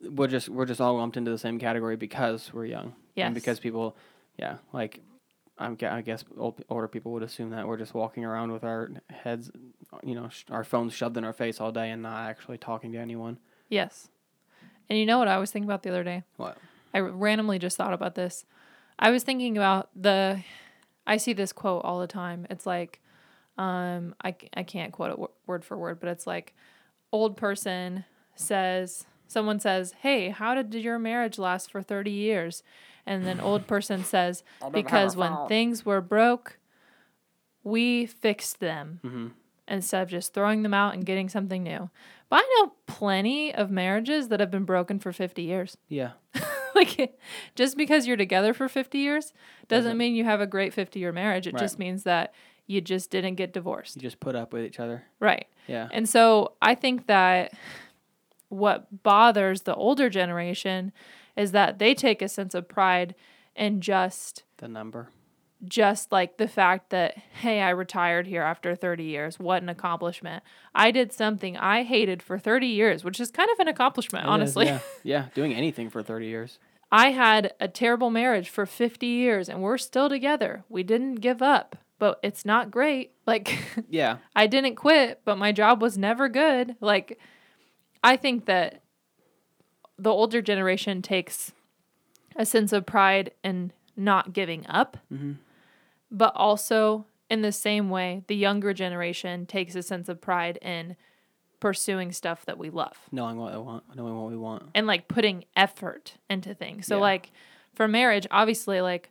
[0.01, 2.95] we're just we're just all lumped into the same category because we're young.
[3.15, 3.27] Yes.
[3.27, 3.97] And because people,
[4.39, 5.01] yeah, like
[5.59, 8.91] I'm, I guess old, older people would assume that we're just walking around with our
[9.09, 9.51] heads,
[10.03, 12.93] you know, sh- our phones shoved in our face all day and not actually talking
[12.93, 13.39] to anyone.
[13.71, 14.09] yes
[14.89, 16.57] and you know what i was thinking about the other day What?
[16.95, 18.45] i randomly just thought about this
[19.01, 20.45] i was thinking about the
[21.09, 23.01] i see this quote all the time it's like
[23.59, 26.55] um I, I can't quote it wo- word for word but it's like
[27.11, 28.05] old person
[28.37, 32.63] says someone says hey how did your marriage last for 30 years
[33.05, 36.59] and then old person says because when things were broke
[37.65, 39.27] we fixed them hmm
[39.69, 41.91] instead of just throwing them out and getting something new.
[42.29, 45.77] But I know plenty of marriages that have been broken for 50 years.
[45.89, 46.13] Yeah.
[46.77, 47.19] like
[47.57, 49.33] just because you're together for 50 years
[49.67, 51.49] doesn't, Doesn't- mean you have a great 50 year marriage.
[51.49, 51.59] It Right.
[51.61, 52.33] just means that
[52.69, 53.97] you just didn't get divorced.
[53.97, 55.03] You just put up with each other.
[55.19, 55.49] Right.
[55.67, 55.89] Yeah.
[55.91, 57.53] And so I think that
[58.49, 60.93] what bothers the older generation
[61.37, 63.15] is that they take a sense of pride
[63.55, 65.09] in just The number.
[65.65, 70.43] just like the fact that hey i retired here after 30 years what an accomplishment
[70.75, 74.29] i did something i hated for 30 years which is kind of an accomplishment It
[74.29, 74.81] is, honestly yeah.
[75.03, 75.27] Yeah.
[75.35, 76.59] Doing anything for 30 years.
[76.93, 81.41] i had a terrible marriage for 50 years and we're still together we didn't give
[81.43, 84.19] up but it's not great like Yeah.
[84.37, 87.19] i didn't quit but my job was never good like
[88.07, 88.81] i think that
[89.99, 91.53] the older generation takes
[92.37, 95.33] a sense of pride in not giving up hmm
[96.09, 100.95] but also in the same way the younger generation takes a sense of pride in
[101.59, 104.63] pursuing stuff that we love Knowing what they want, knowing what we want.
[104.75, 107.01] and like putting effort into things so Yeah.
[107.01, 107.33] like
[107.75, 109.11] for marriage obviously like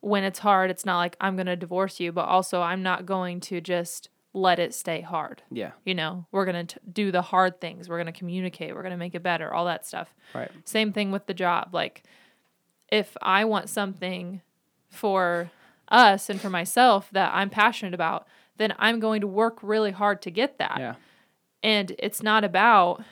[0.00, 3.06] when it's hard it's not like i'm going to divorce you but also i'm not
[3.06, 5.42] going to just let it stay hard.
[5.50, 5.72] Yeah.
[5.84, 7.88] You know, we're going to do the hard things.
[7.88, 8.74] We're going to communicate.
[8.74, 10.14] We're going to make it better, all that stuff.
[10.34, 10.50] Right.
[10.64, 11.70] Same thing with the job.
[11.72, 12.04] Like,
[12.88, 14.40] if I want something
[14.88, 15.50] for
[15.88, 20.22] us and for myself that I'm passionate about, then I'm going to work really hard
[20.22, 20.76] to get that.
[20.78, 20.94] Yeah.
[21.62, 23.02] And it's not about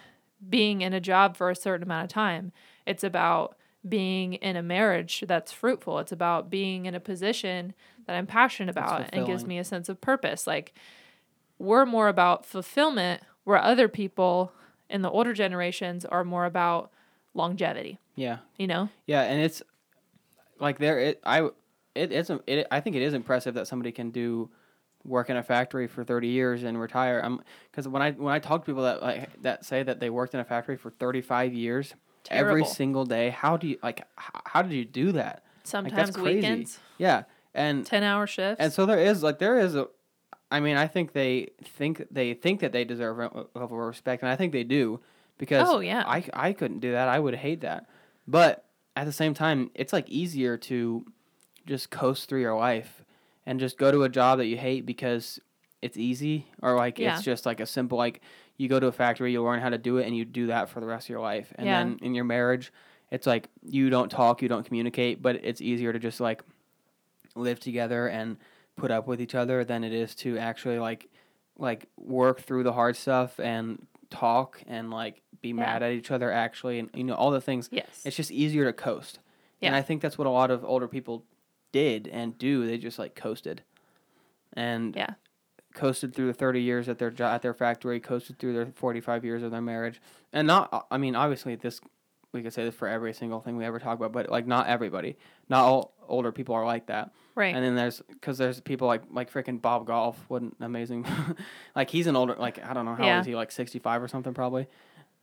[0.48, 2.52] being in a job for a certain amount of time.
[2.87, 3.57] It's about
[3.88, 5.98] being in a marriage that's fruitful.
[5.98, 7.74] It's about being in a position
[8.07, 10.46] that I'm passionate about and gives me a sense of purpose.
[10.46, 10.74] Like
[11.59, 14.53] we're more about fulfillment where other people
[14.90, 16.90] in the older generations are more about
[17.35, 18.38] longevity, Yeah.
[18.57, 18.88] you know?
[19.07, 19.62] Yeah, and it's
[20.61, 21.49] like there it I
[21.94, 24.51] it isn't it I think it is impressive that somebody can do
[25.05, 27.21] work in a factory for 30 years and retire.
[27.23, 27.40] I'm
[27.73, 30.35] cuz when I when I talk to people that like that say that they worked
[30.35, 31.94] in a factory for 35 years
[32.31, 35.44] every single day, how do you like how, how did you do that?
[35.64, 36.37] Sometimes crazy.
[36.37, 37.25] weekends, Yeah.
[37.55, 38.61] And 10 hour shifts.
[38.61, 39.88] and so there is like there is a
[40.50, 44.22] I mean, I think they think they think that they deserve a level of respect
[44.22, 45.00] and I think they do
[45.37, 46.04] because Oh, yeah.
[46.06, 47.08] I I couldn't do that.
[47.08, 47.87] I would hate that.
[48.26, 48.64] But
[48.96, 51.04] at the same time, it's like easier to
[51.66, 53.02] just coast through your life
[53.46, 55.38] and just go to a job that you hate because
[55.82, 57.14] it's easy or like Yeah.
[57.14, 58.20] it's just like a simple like
[58.56, 60.68] you go to a factory, you learn how to do it and you do that
[60.68, 61.52] for the rest of your life.
[61.56, 61.78] And Yeah.
[61.84, 62.72] then in your marriage,
[63.11, 66.42] it's like you don't talk, you don't communicate, but it's easier to just like
[67.37, 68.37] live together and
[68.78, 71.10] put up with each other than it is to actually like
[71.58, 76.32] like work through the hard stuff and talk and like be mad at each other
[76.32, 77.68] actually and you know all the things.
[77.70, 78.02] Yes.
[78.04, 79.18] it's just easier to coast.
[79.60, 81.24] And i think that's what a lot of older people
[81.72, 82.66] did and do.
[82.66, 83.62] They just like coasted.
[84.54, 85.10] And yeah.
[85.74, 89.24] coasted through the 30 years at their jo- at their factory coasted through their 45
[89.24, 90.00] years of their marriage.
[90.32, 91.80] And not i mean obviously this
[92.32, 94.66] we could say this for every single thing we ever talk about but like not
[94.66, 95.16] everybody
[95.48, 97.54] not all older people are like that Right.
[97.54, 101.06] and then there's because there's people like like freaking Bob Goff, what an amazing,
[101.76, 103.14] like he's an older like I don't know how Yeah.
[103.16, 104.66] old is he like sixty five or something probably,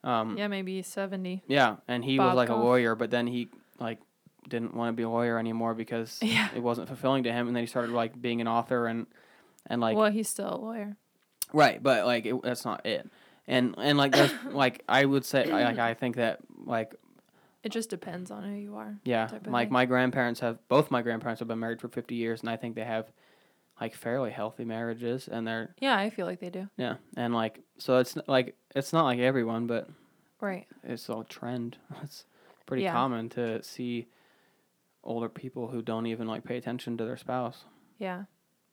[0.03, 1.43] um yeah, maybe 70.
[1.47, 3.99] yeah, and he was like a lawyer, but then he like
[4.47, 6.47] didn't want to be a lawyer anymore because Yeah.
[6.55, 9.07] it wasn't fulfilling to him, and then he started like being an author and
[9.67, 10.95] and like well, he's still a lawyer.
[11.51, 13.09] right, but like it, that's not it,
[13.47, 16.95] and and like there's like I would say I, like I think that like
[17.63, 18.97] It just depends on who you are.
[19.03, 19.73] Yeah, like thing.
[19.73, 22.75] my grandparents have both my grandparents have been married for fifty years, and I think
[22.75, 23.11] they have
[23.81, 26.69] like fairly healthy marriages, and they're Yeah, I feel like they do.
[26.77, 29.89] yeah, and like so it's like it's not like everyone, but
[30.41, 30.67] Right.
[30.83, 31.77] it's a trend.
[32.03, 32.25] It's
[32.65, 32.93] pretty Yeah.
[32.93, 34.07] common to see
[35.03, 37.63] older people who don't even like pay attention to their spouse.
[37.99, 38.23] Yeah.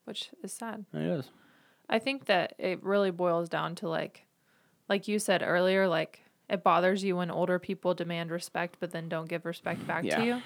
[0.04, 0.84] Which is sad.
[0.94, 1.30] It is.
[1.88, 4.24] I think that it really boils down to like
[4.92, 9.08] like you said earlier, like it bothers you when older people demand respect but then
[9.08, 10.16] don't give respect back Yeah.
[10.16, 10.42] to you.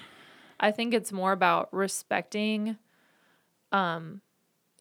[0.57, 2.77] I think it's more about respecting
[3.73, 4.21] um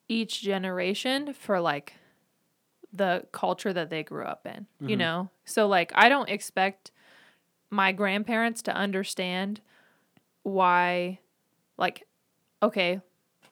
[0.09, 1.95] each generation for like
[2.93, 5.01] the culture that they grew up in, you Mhm.
[5.01, 5.31] know?
[5.45, 6.93] So like I don't expect
[7.69, 9.61] my grandparents to understand
[10.45, 11.19] why
[11.77, 12.07] like
[12.63, 13.01] okay,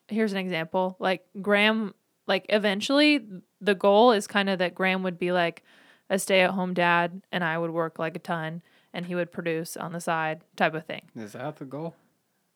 [0.07, 0.95] here's an example.
[1.01, 1.93] Like Graham
[2.29, 3.27] like eventually
[3.61, 5.65] the goal is kind of that Graham would be like
[6.11, 8.63] a stay-at-home dad and I would work like a ton
[8.93, 11.03] and he would produce on the side type of thing.
[11.17, 11.95] Is that the goal?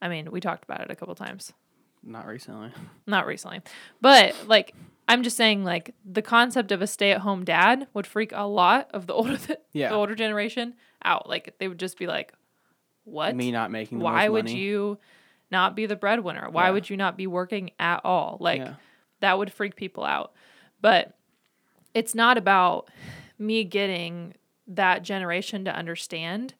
[0.01, 1.53] I mean, we talked about it a couple times.
[2.03, 2.71] Not recently.
[3.07, 3.61] Not recently.
[4.01, 4.75] But like
[5.09, 9.07] I'm just saying like the concept of a stay-at-home dad would freak a lot of
[9.07, 9.39] the older
[9.73, 9.89] Yeah.
[9.89, 11.29] the older generation out.
[11.29, 12.33] Like they would just be like
[13.05, 13.35] what?
[13.35, 14.59] Me not making the Why would money.
[14.59, 14.99] you
[15.51, 16.51] not be the breadwinner?
[16.51, 16.71] Why Yeah.
[16.73, 18.37] would you not be working at all?
[18.39, 18.75] Like Yeah.
[19.21, 20.33] that would freak people out.
[20.81, 21.17] But
[21.95, 22.89] it's not about
[23.39, 24.35] me getting
[24.67, 26.55] that generation to understand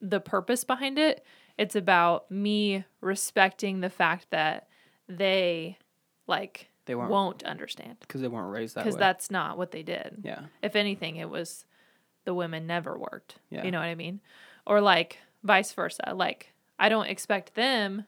[0.00, 1.24] the purpose behind it.
[1.58, 4.68] It's about me respecting the fact that
[5.08, 5.78] they
[6.26, 8.84] like They weren't won't understand because they weren't raised that way.
[8.84, 10.20] because that's not what they did.
[10.24, 10.42] yeah.
[10.62, 11.64] If anything, it was
[12.24, 13.36] the women never worked.
[13.50, 13.64] Yeah.
[13.64, 14.20] You know what I mean?
[14.66, 16.12] Or like vice versa.
[16.14, 18.04] Like I don't expect them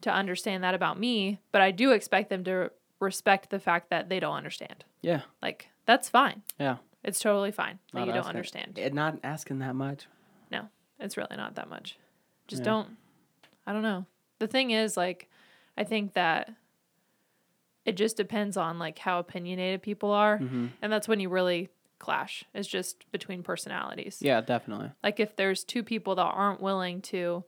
[0.00, 4.08] to understand that about me, but I do expect them to respect the fact that
[4.08, 4.84] they don't understand.
[5.00, 5.22] Yeah.
[5.40, 6.42] Like that's fine.
[6.58, 6.78] Yeah.
[7.04, 8.78] It's totally fine that Not you don't asking- understand.
[8.78, 10.06] It, not asking that much.
[10.50, 10.68] No,
[11.00, 11.96] it's really not that much.
[12.48, 12.70] Just Yeah.
[12.72, 12.96] don't.
[13.66, 14.06] I don't know.
[14.38, 15.28] The thing is, like,
[15.76, 16.50] I think that
[17.84, 21.68] it just depends on like how opinionated people are, hmm and that's when you really
[21.98, 22.44] clash.
[22.54, 24.18] It's just between personalities.
[24.20, 24.90] Yeah, definitely.
[25.02, 27.44] Like if there's two people that aren't willing to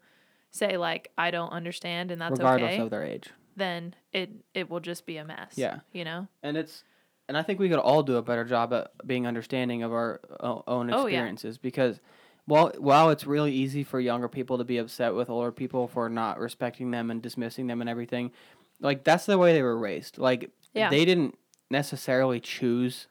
[0.51, 3.31] say like I don't understand and that's Regardless okay, of their age.
[3.57, 5.55] then it it will just be a mess.
[5.57, 5.81] Yeah.
[5.93, 6.29] You know?
[6.43, 6.85] and it's
[7.29, 10.21] and I think we could all do a better job at being understanding of our
[10.41, 11.19] o- own Oh, yeah.
[11.19, 12.01] experiences because
[12.47, 16.09] while while it's really easy for younger people to be upset with older people for
[16.09, 18.31] not respecting them and dismissing them and everything,
[18.81, 20.19] like that's the way they were raised.
[20.19, 20.91] Like Yeah.
[20.91, 21.39] they didn't
[21.71, 23.07] necessarily choose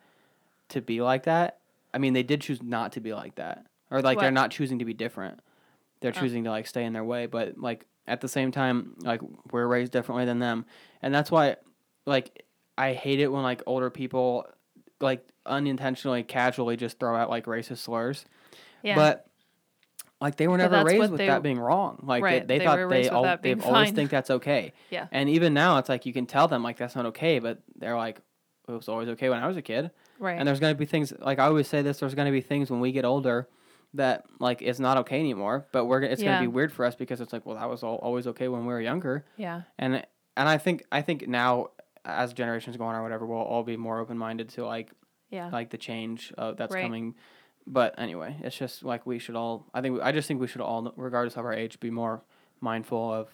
[0.70, 1.60] to be like that.
[1.94, 4.80] I mean, they did choose not to be like that, or like they're not choosing
[4.80, 5.40] to be different.
[6.00, 6.20] They're Oh.
[6.20, 9.22] choosing to like stay in their way, but like at the same time, like
[9.52, 10.66] we're raised differently than them,
[11.02, 11.56] and that's why,
[12.06, 12.44] like,
[12.78, 14.48] I hate it when like older people,
[15.00, 18.26] like unintentionally, casually just throw out like racist slurs.
[18.82, 18.96] Yeah.
[18.96, 19.28] But
[20.22, 22.00] like they were But never raised with they- that being wrong.
[22.04, 24.74] Like Right, they, they, they thought they all they've always think that's okay.
[24.90, 25.08] Yeah.
[25.12, 27.98] And even now it's like you can tell them like that's not okay, but they're
[27.98, 28.20] like
[28.68, 29.92] it was always okay when I was a kid.
[30.20, 30.38] right.
[30.40, 32.00] And there's gonna be things like I always say this.
[32.00, 33.50] There's gonna be things when we get older
[33.96, 35.68] that like it's not okay anymore.
[35.74, 36.36] But we're it's Yeah.
[36.36, 38.62] gonna be weird for us because it's like well that was all, always okay when
[38.66, 39.26] we were younger.
[39.38, 39.64] yeah.
[39.78, 40.06] And
[40.38, 41.68] and I think I think now
[42.06, 44.92] as generations go on or whatever, we'll all be more open minded to like
[45.30, 45.50] Yeah.
[45.52, 46.84] like the change uh, that's Right.
[46.84, 47.16] coming.
[47.66, 49.66] But anyway, it's just like we should all.
[49.74, 52.22] I think I just think we should all, regardless of our age, be more
[52.60, 53.30] mindful of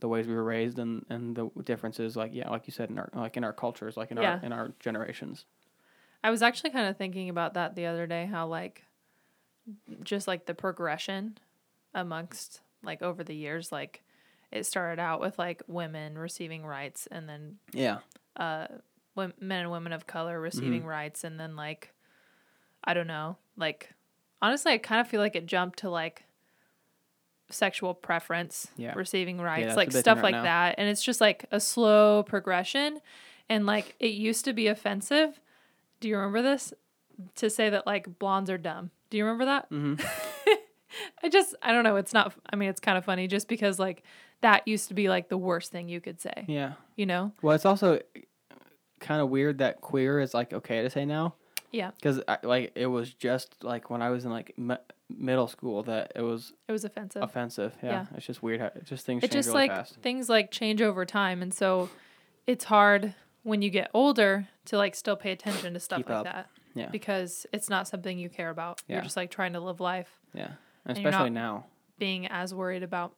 [0.00, 2.16] the ways we were raised and, and the differences.
[2.16, 4.38] Like yeah, like you said, in our like in our cultures, like in Yeah.
[4.38, 5.44] our in our generations.
[6.24, 8.84] I was actually kind of thinking about that the other day, how like
[10.02, 11.36] just like the progression
[11.94, 14.02] amongst like over the years, like
[14.52, 17.98] it started out with like women receiving rights and then Yeah,
[18.36, 18.66] uh
[19.16, 20.88] men and women of color receiving Mm-hmm.
[20.88, 21.92] rights and then like
[22.84, 23.92] I don't know, like
[24.42, 26.24] honestly I kind of feel like it jumped to like
[27.48, 28.94] sexual preference Yeah.
[28.94, 30.42] receiving rights, that's like a big thing stuff right like now.
[30.42, 33.00] that and it's just like a slow progression
[33.48, 35.40] and like it used to be offensive.
[36.00, 36.72] Do you remember this?
[37.36, 38.90] To say that like blondes are dumb.
[39.10, 39.66] Do you remember that?
[39.70, 39.94] hmm
[41.22, 43.78] I just I don't know, it's not I mean it's kind of funny just because
[43.78, 44.02] like
[44.42, 46.72] that used to be like the worst thing you could say, yeah.
[46.96, 47.32] you know?
[47.42, 48.20] Well, it's also eh,
[49.00, 51.34] kind of weird that queer is like okay to say now.
[51.72, 51.90] Yeah.
[51.96, 54.76] Because like it was just like when I was in like me-
[55.10, 57.22] middle school that it was It was offensive.
[57.22, 57.74] offensive.
[57.82, 57.90] Yeah.
[57.90, 58.06] Yeah.
[58.16, 59.96] It's just weird how it just things it just really like fast.
[59.96, 61.90] things like change over time and so
[62.46, 66.18] it's hard when you get older to like still pay attention to stuff Keep like
[66.18, 66.24] up.
[66.24, 66.88] that Yeah.
[66.90, 68.96] because it's not something you care about Yeah.
[68.96, 70.52] you're just like trying to live life Yeah.
[70.86, 71.66] and you're Especially not- now.
[71.98, 73.12] being as worried about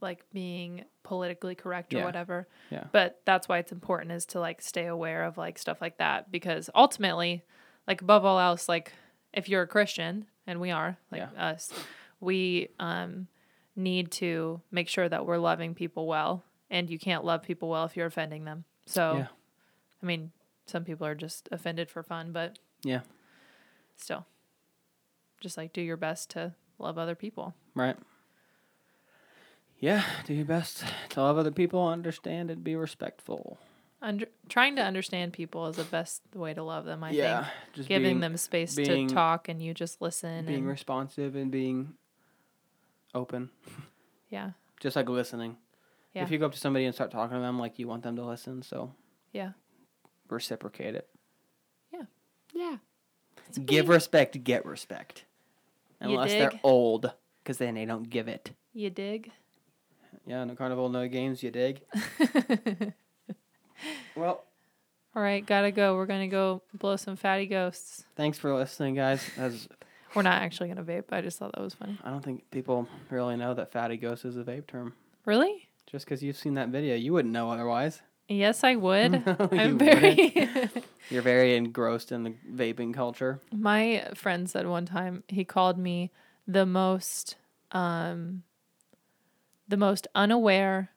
[0.00, 2.04] like being politically correct or Yeah.
[2.04, 2.84] whatever Yeah.
[2.92, 6.30] but that's why it's important is to like stay aware of like stuff like that
[6.30, 7.42] because ultimately
[7.86, 8.92] like above all else like
[9.32, 11.72] if you're a christian and we are like us
[12.20, 13.26] we um
[13.76, 17.84] need to make sure that we're loving people well and you can't love people well
[17.84, 19.26] if you're offending them so Yeah.
[20.02, 20.32] i mean
[20.66, 23.00] some people are just offended for fun but Yeah.
[23.96, 24.26] still
[25.40, 27.96] just like do your best to love other people Right.
[29.80, 33.58] Yeah, do your best to love other people, understand and be respectful.
[34.02, 37.54] Under, trying to understand people is the best way to love them i yeah, think
[37.74, 41.36] just giving being, them space being- to talk and you just listen being and responsive
[41.36, 41.92] and being
[43.14, 43.50] open,
[44.30, 45.56] yeah just like listening.
[46.14, 46.22] Yeah.
[46.24, 48.16] If you go up to somebody and start talking to them, like you want them
[48.16, 48.94] to listen, so
[49.32, 49.50] yeah
[50.30, 51.08] reciprocate it.
[51.92, 52.04] yeah
[52.54, 52.76] Yeah.
[53.66, 55.24] Give respect, get respect.
[56.00, 57.12] Unless they're old,
[57.42, 58.52] because then they don't give it.
[58.72, 59.30] you dig
[60.26, 61.42] Yeah, no carnival, no games.
[61.42, 61.80] You dig?
[64.16, 64.44] well,
[65.16, 69.28] all right gotta go we're gonna go blow some fatty ghosts thanks for listening, guys.
[69.36, 69.68] As
[70.14, 72.86] we're not actually gonna vape i just thought that was funny I don't think people
[73.10, 74.94] really know that fatty ghost is a vape term.
[75.24, 78.02] really Just because you've seen that video, you wouldn't know otherwise.
[78.28, 80.32] yes i would No, i'm very
[81.10, 83.40] You're very engrossed in the vaping culture.
[83.52, 86.10] my friend said one time he called me
[86.46, 87.36] the most
[87.72, 88.42] um
[89.70, 90.90] the most unaware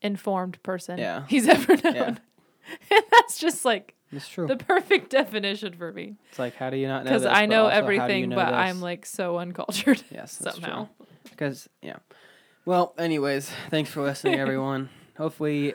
[0.00, 1.24] informed person Yeah.
[1.28, 2.06] he's ever known Yeah.
[2.90, 4.46] and that's just like It's true.
[4.46, 7.10] the perfect definition for me it's like, how do you not know?
[7.10, 8.54] because I know also, you everything, know but this?
[8.54, 10.88] I'm like so uncultured yes, that's somehow.
[11.24, 11.96] Because yeah.
[12.64, 14.88] Well, anyways, thanks for listening, everyone.
[15.16, 15.74] Hopefully,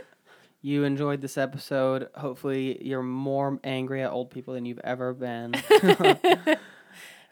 [0.62, 2.08] you enjoyed this episode.
[2.16, 5.54] Hopefully, you're more angry at old people than you've ever been.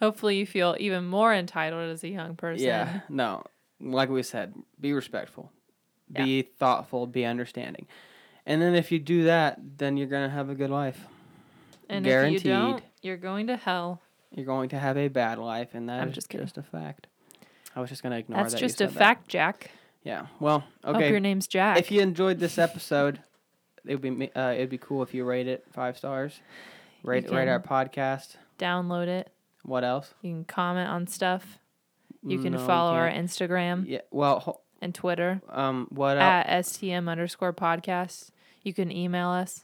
[0.01, 2.65] Hopefully, you feel even more entitled as a young person.
[2.67, 3.43] Yeah, no.
[3.79, 5.51] Like we said, be respectful,
[6.13, 6.23] Yeah.
[6.25, 7.88] be thoughtful, be understanding.
[8.45, 10.99] And then if you do that, then you're going to have a good life.
[11.89, 12.38] and Guaranteed.
[12.39, 14.01] if you don't, you're going to hell.
[14.32, 16.47] You're going to have a bad life, and that I'm is just kidding.
[16.57, 17.07] a fact.
[17.76, 18.61] I was just going to ignore That's that.
[18.61, 18.93] you just a that.
[18.93, 19.71] fact, Jack.
[20.03, 20.28] Yeah.
[20.39, 21.09] Well, Hope okay.
[21.11, 21.78] your name's Jack.
[21.78, 23.19] If you enjoyed this episode,
[23.86, 26.39] it would be uh, it'd be cool if you rate it five stars.
[27.03, 28.36] Rate rate our podcast.
[28.57, 29.32] download it,
[29.63, 30.13] What else?
[30.21, 31.59] you can comment on stuff.
[32.26, 33.09] You can No, follow our.
[33.09, 34.01] Instagram Yeah.
[34.11, 38.30] Well, ho- and Twitter um, what at STM underscore podcast.
[38.63, 39.63] You can email us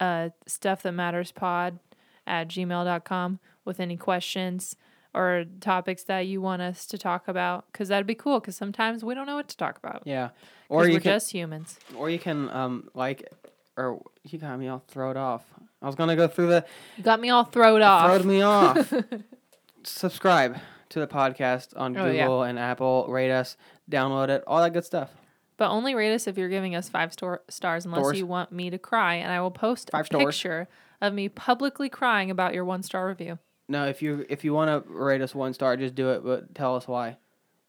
[0.00, 1.78] uh, stuff that matters pod
[2.26, 4.76] at gmail.com with any questions
[5.14, 9.04] or topics that you want us to talk about because that'd be cool because sometimes
[9.04, 10.30] we don't know what to talk about Yeah.
[10.68, 13.28] or you we're just humans or you can um like,
[13.76, 14.66] or you got me.
[14.68, 15.44] all throwed off.
[15.82, 16.64] I was gonna go through the
[16.96, 18.06] You got me all throwed off.
[18.10, 18.92] throwed me off.
[19.84, 20.56] Subscribe
[20.94, 22.22] to the podcast on Oh, yeah.
[22.22, 23.06] Google and Apple.
[23.08, 23.56] Rate us,
[23.90, 25.10] download it, all that good stuff.
[25.56, 28.18] But only rate us if you're giving us five stor- stars, unless Stores.
[28.18, 30.24] you want me to cry, and I will post Five a stars.
[30.24, 30.68] picture
[31.00, 33.38] of me publicly crying about your one star review.
[33.68, 36.54] No, if you if you want to rate us one star, just do it, but
[36.54, 37.18] tell us why.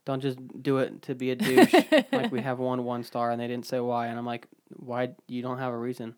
[0.05, 1.73] Don't just do it to be a douche.
[2.11, 4.47] like we have one one star and they didn't say why, and I'm like,
[4.77, 5.09] why?
[5.27, 6.15] You don't have a reason.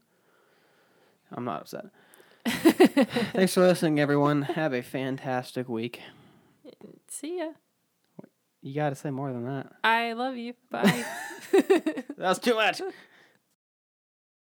[1.32, 1.86] I'm not upset.
[2.46, 4.42] Thanks for listening, everyone.
[4.44, 6.02] Have a fantastic week.
[7.10, 7.50] See ya.
[8.62, 9.72] You got to say more than that.
[9.84, 10.54] I love you.
[10.70, 11.06] Bye.
[12.18, 12.82] That was too much.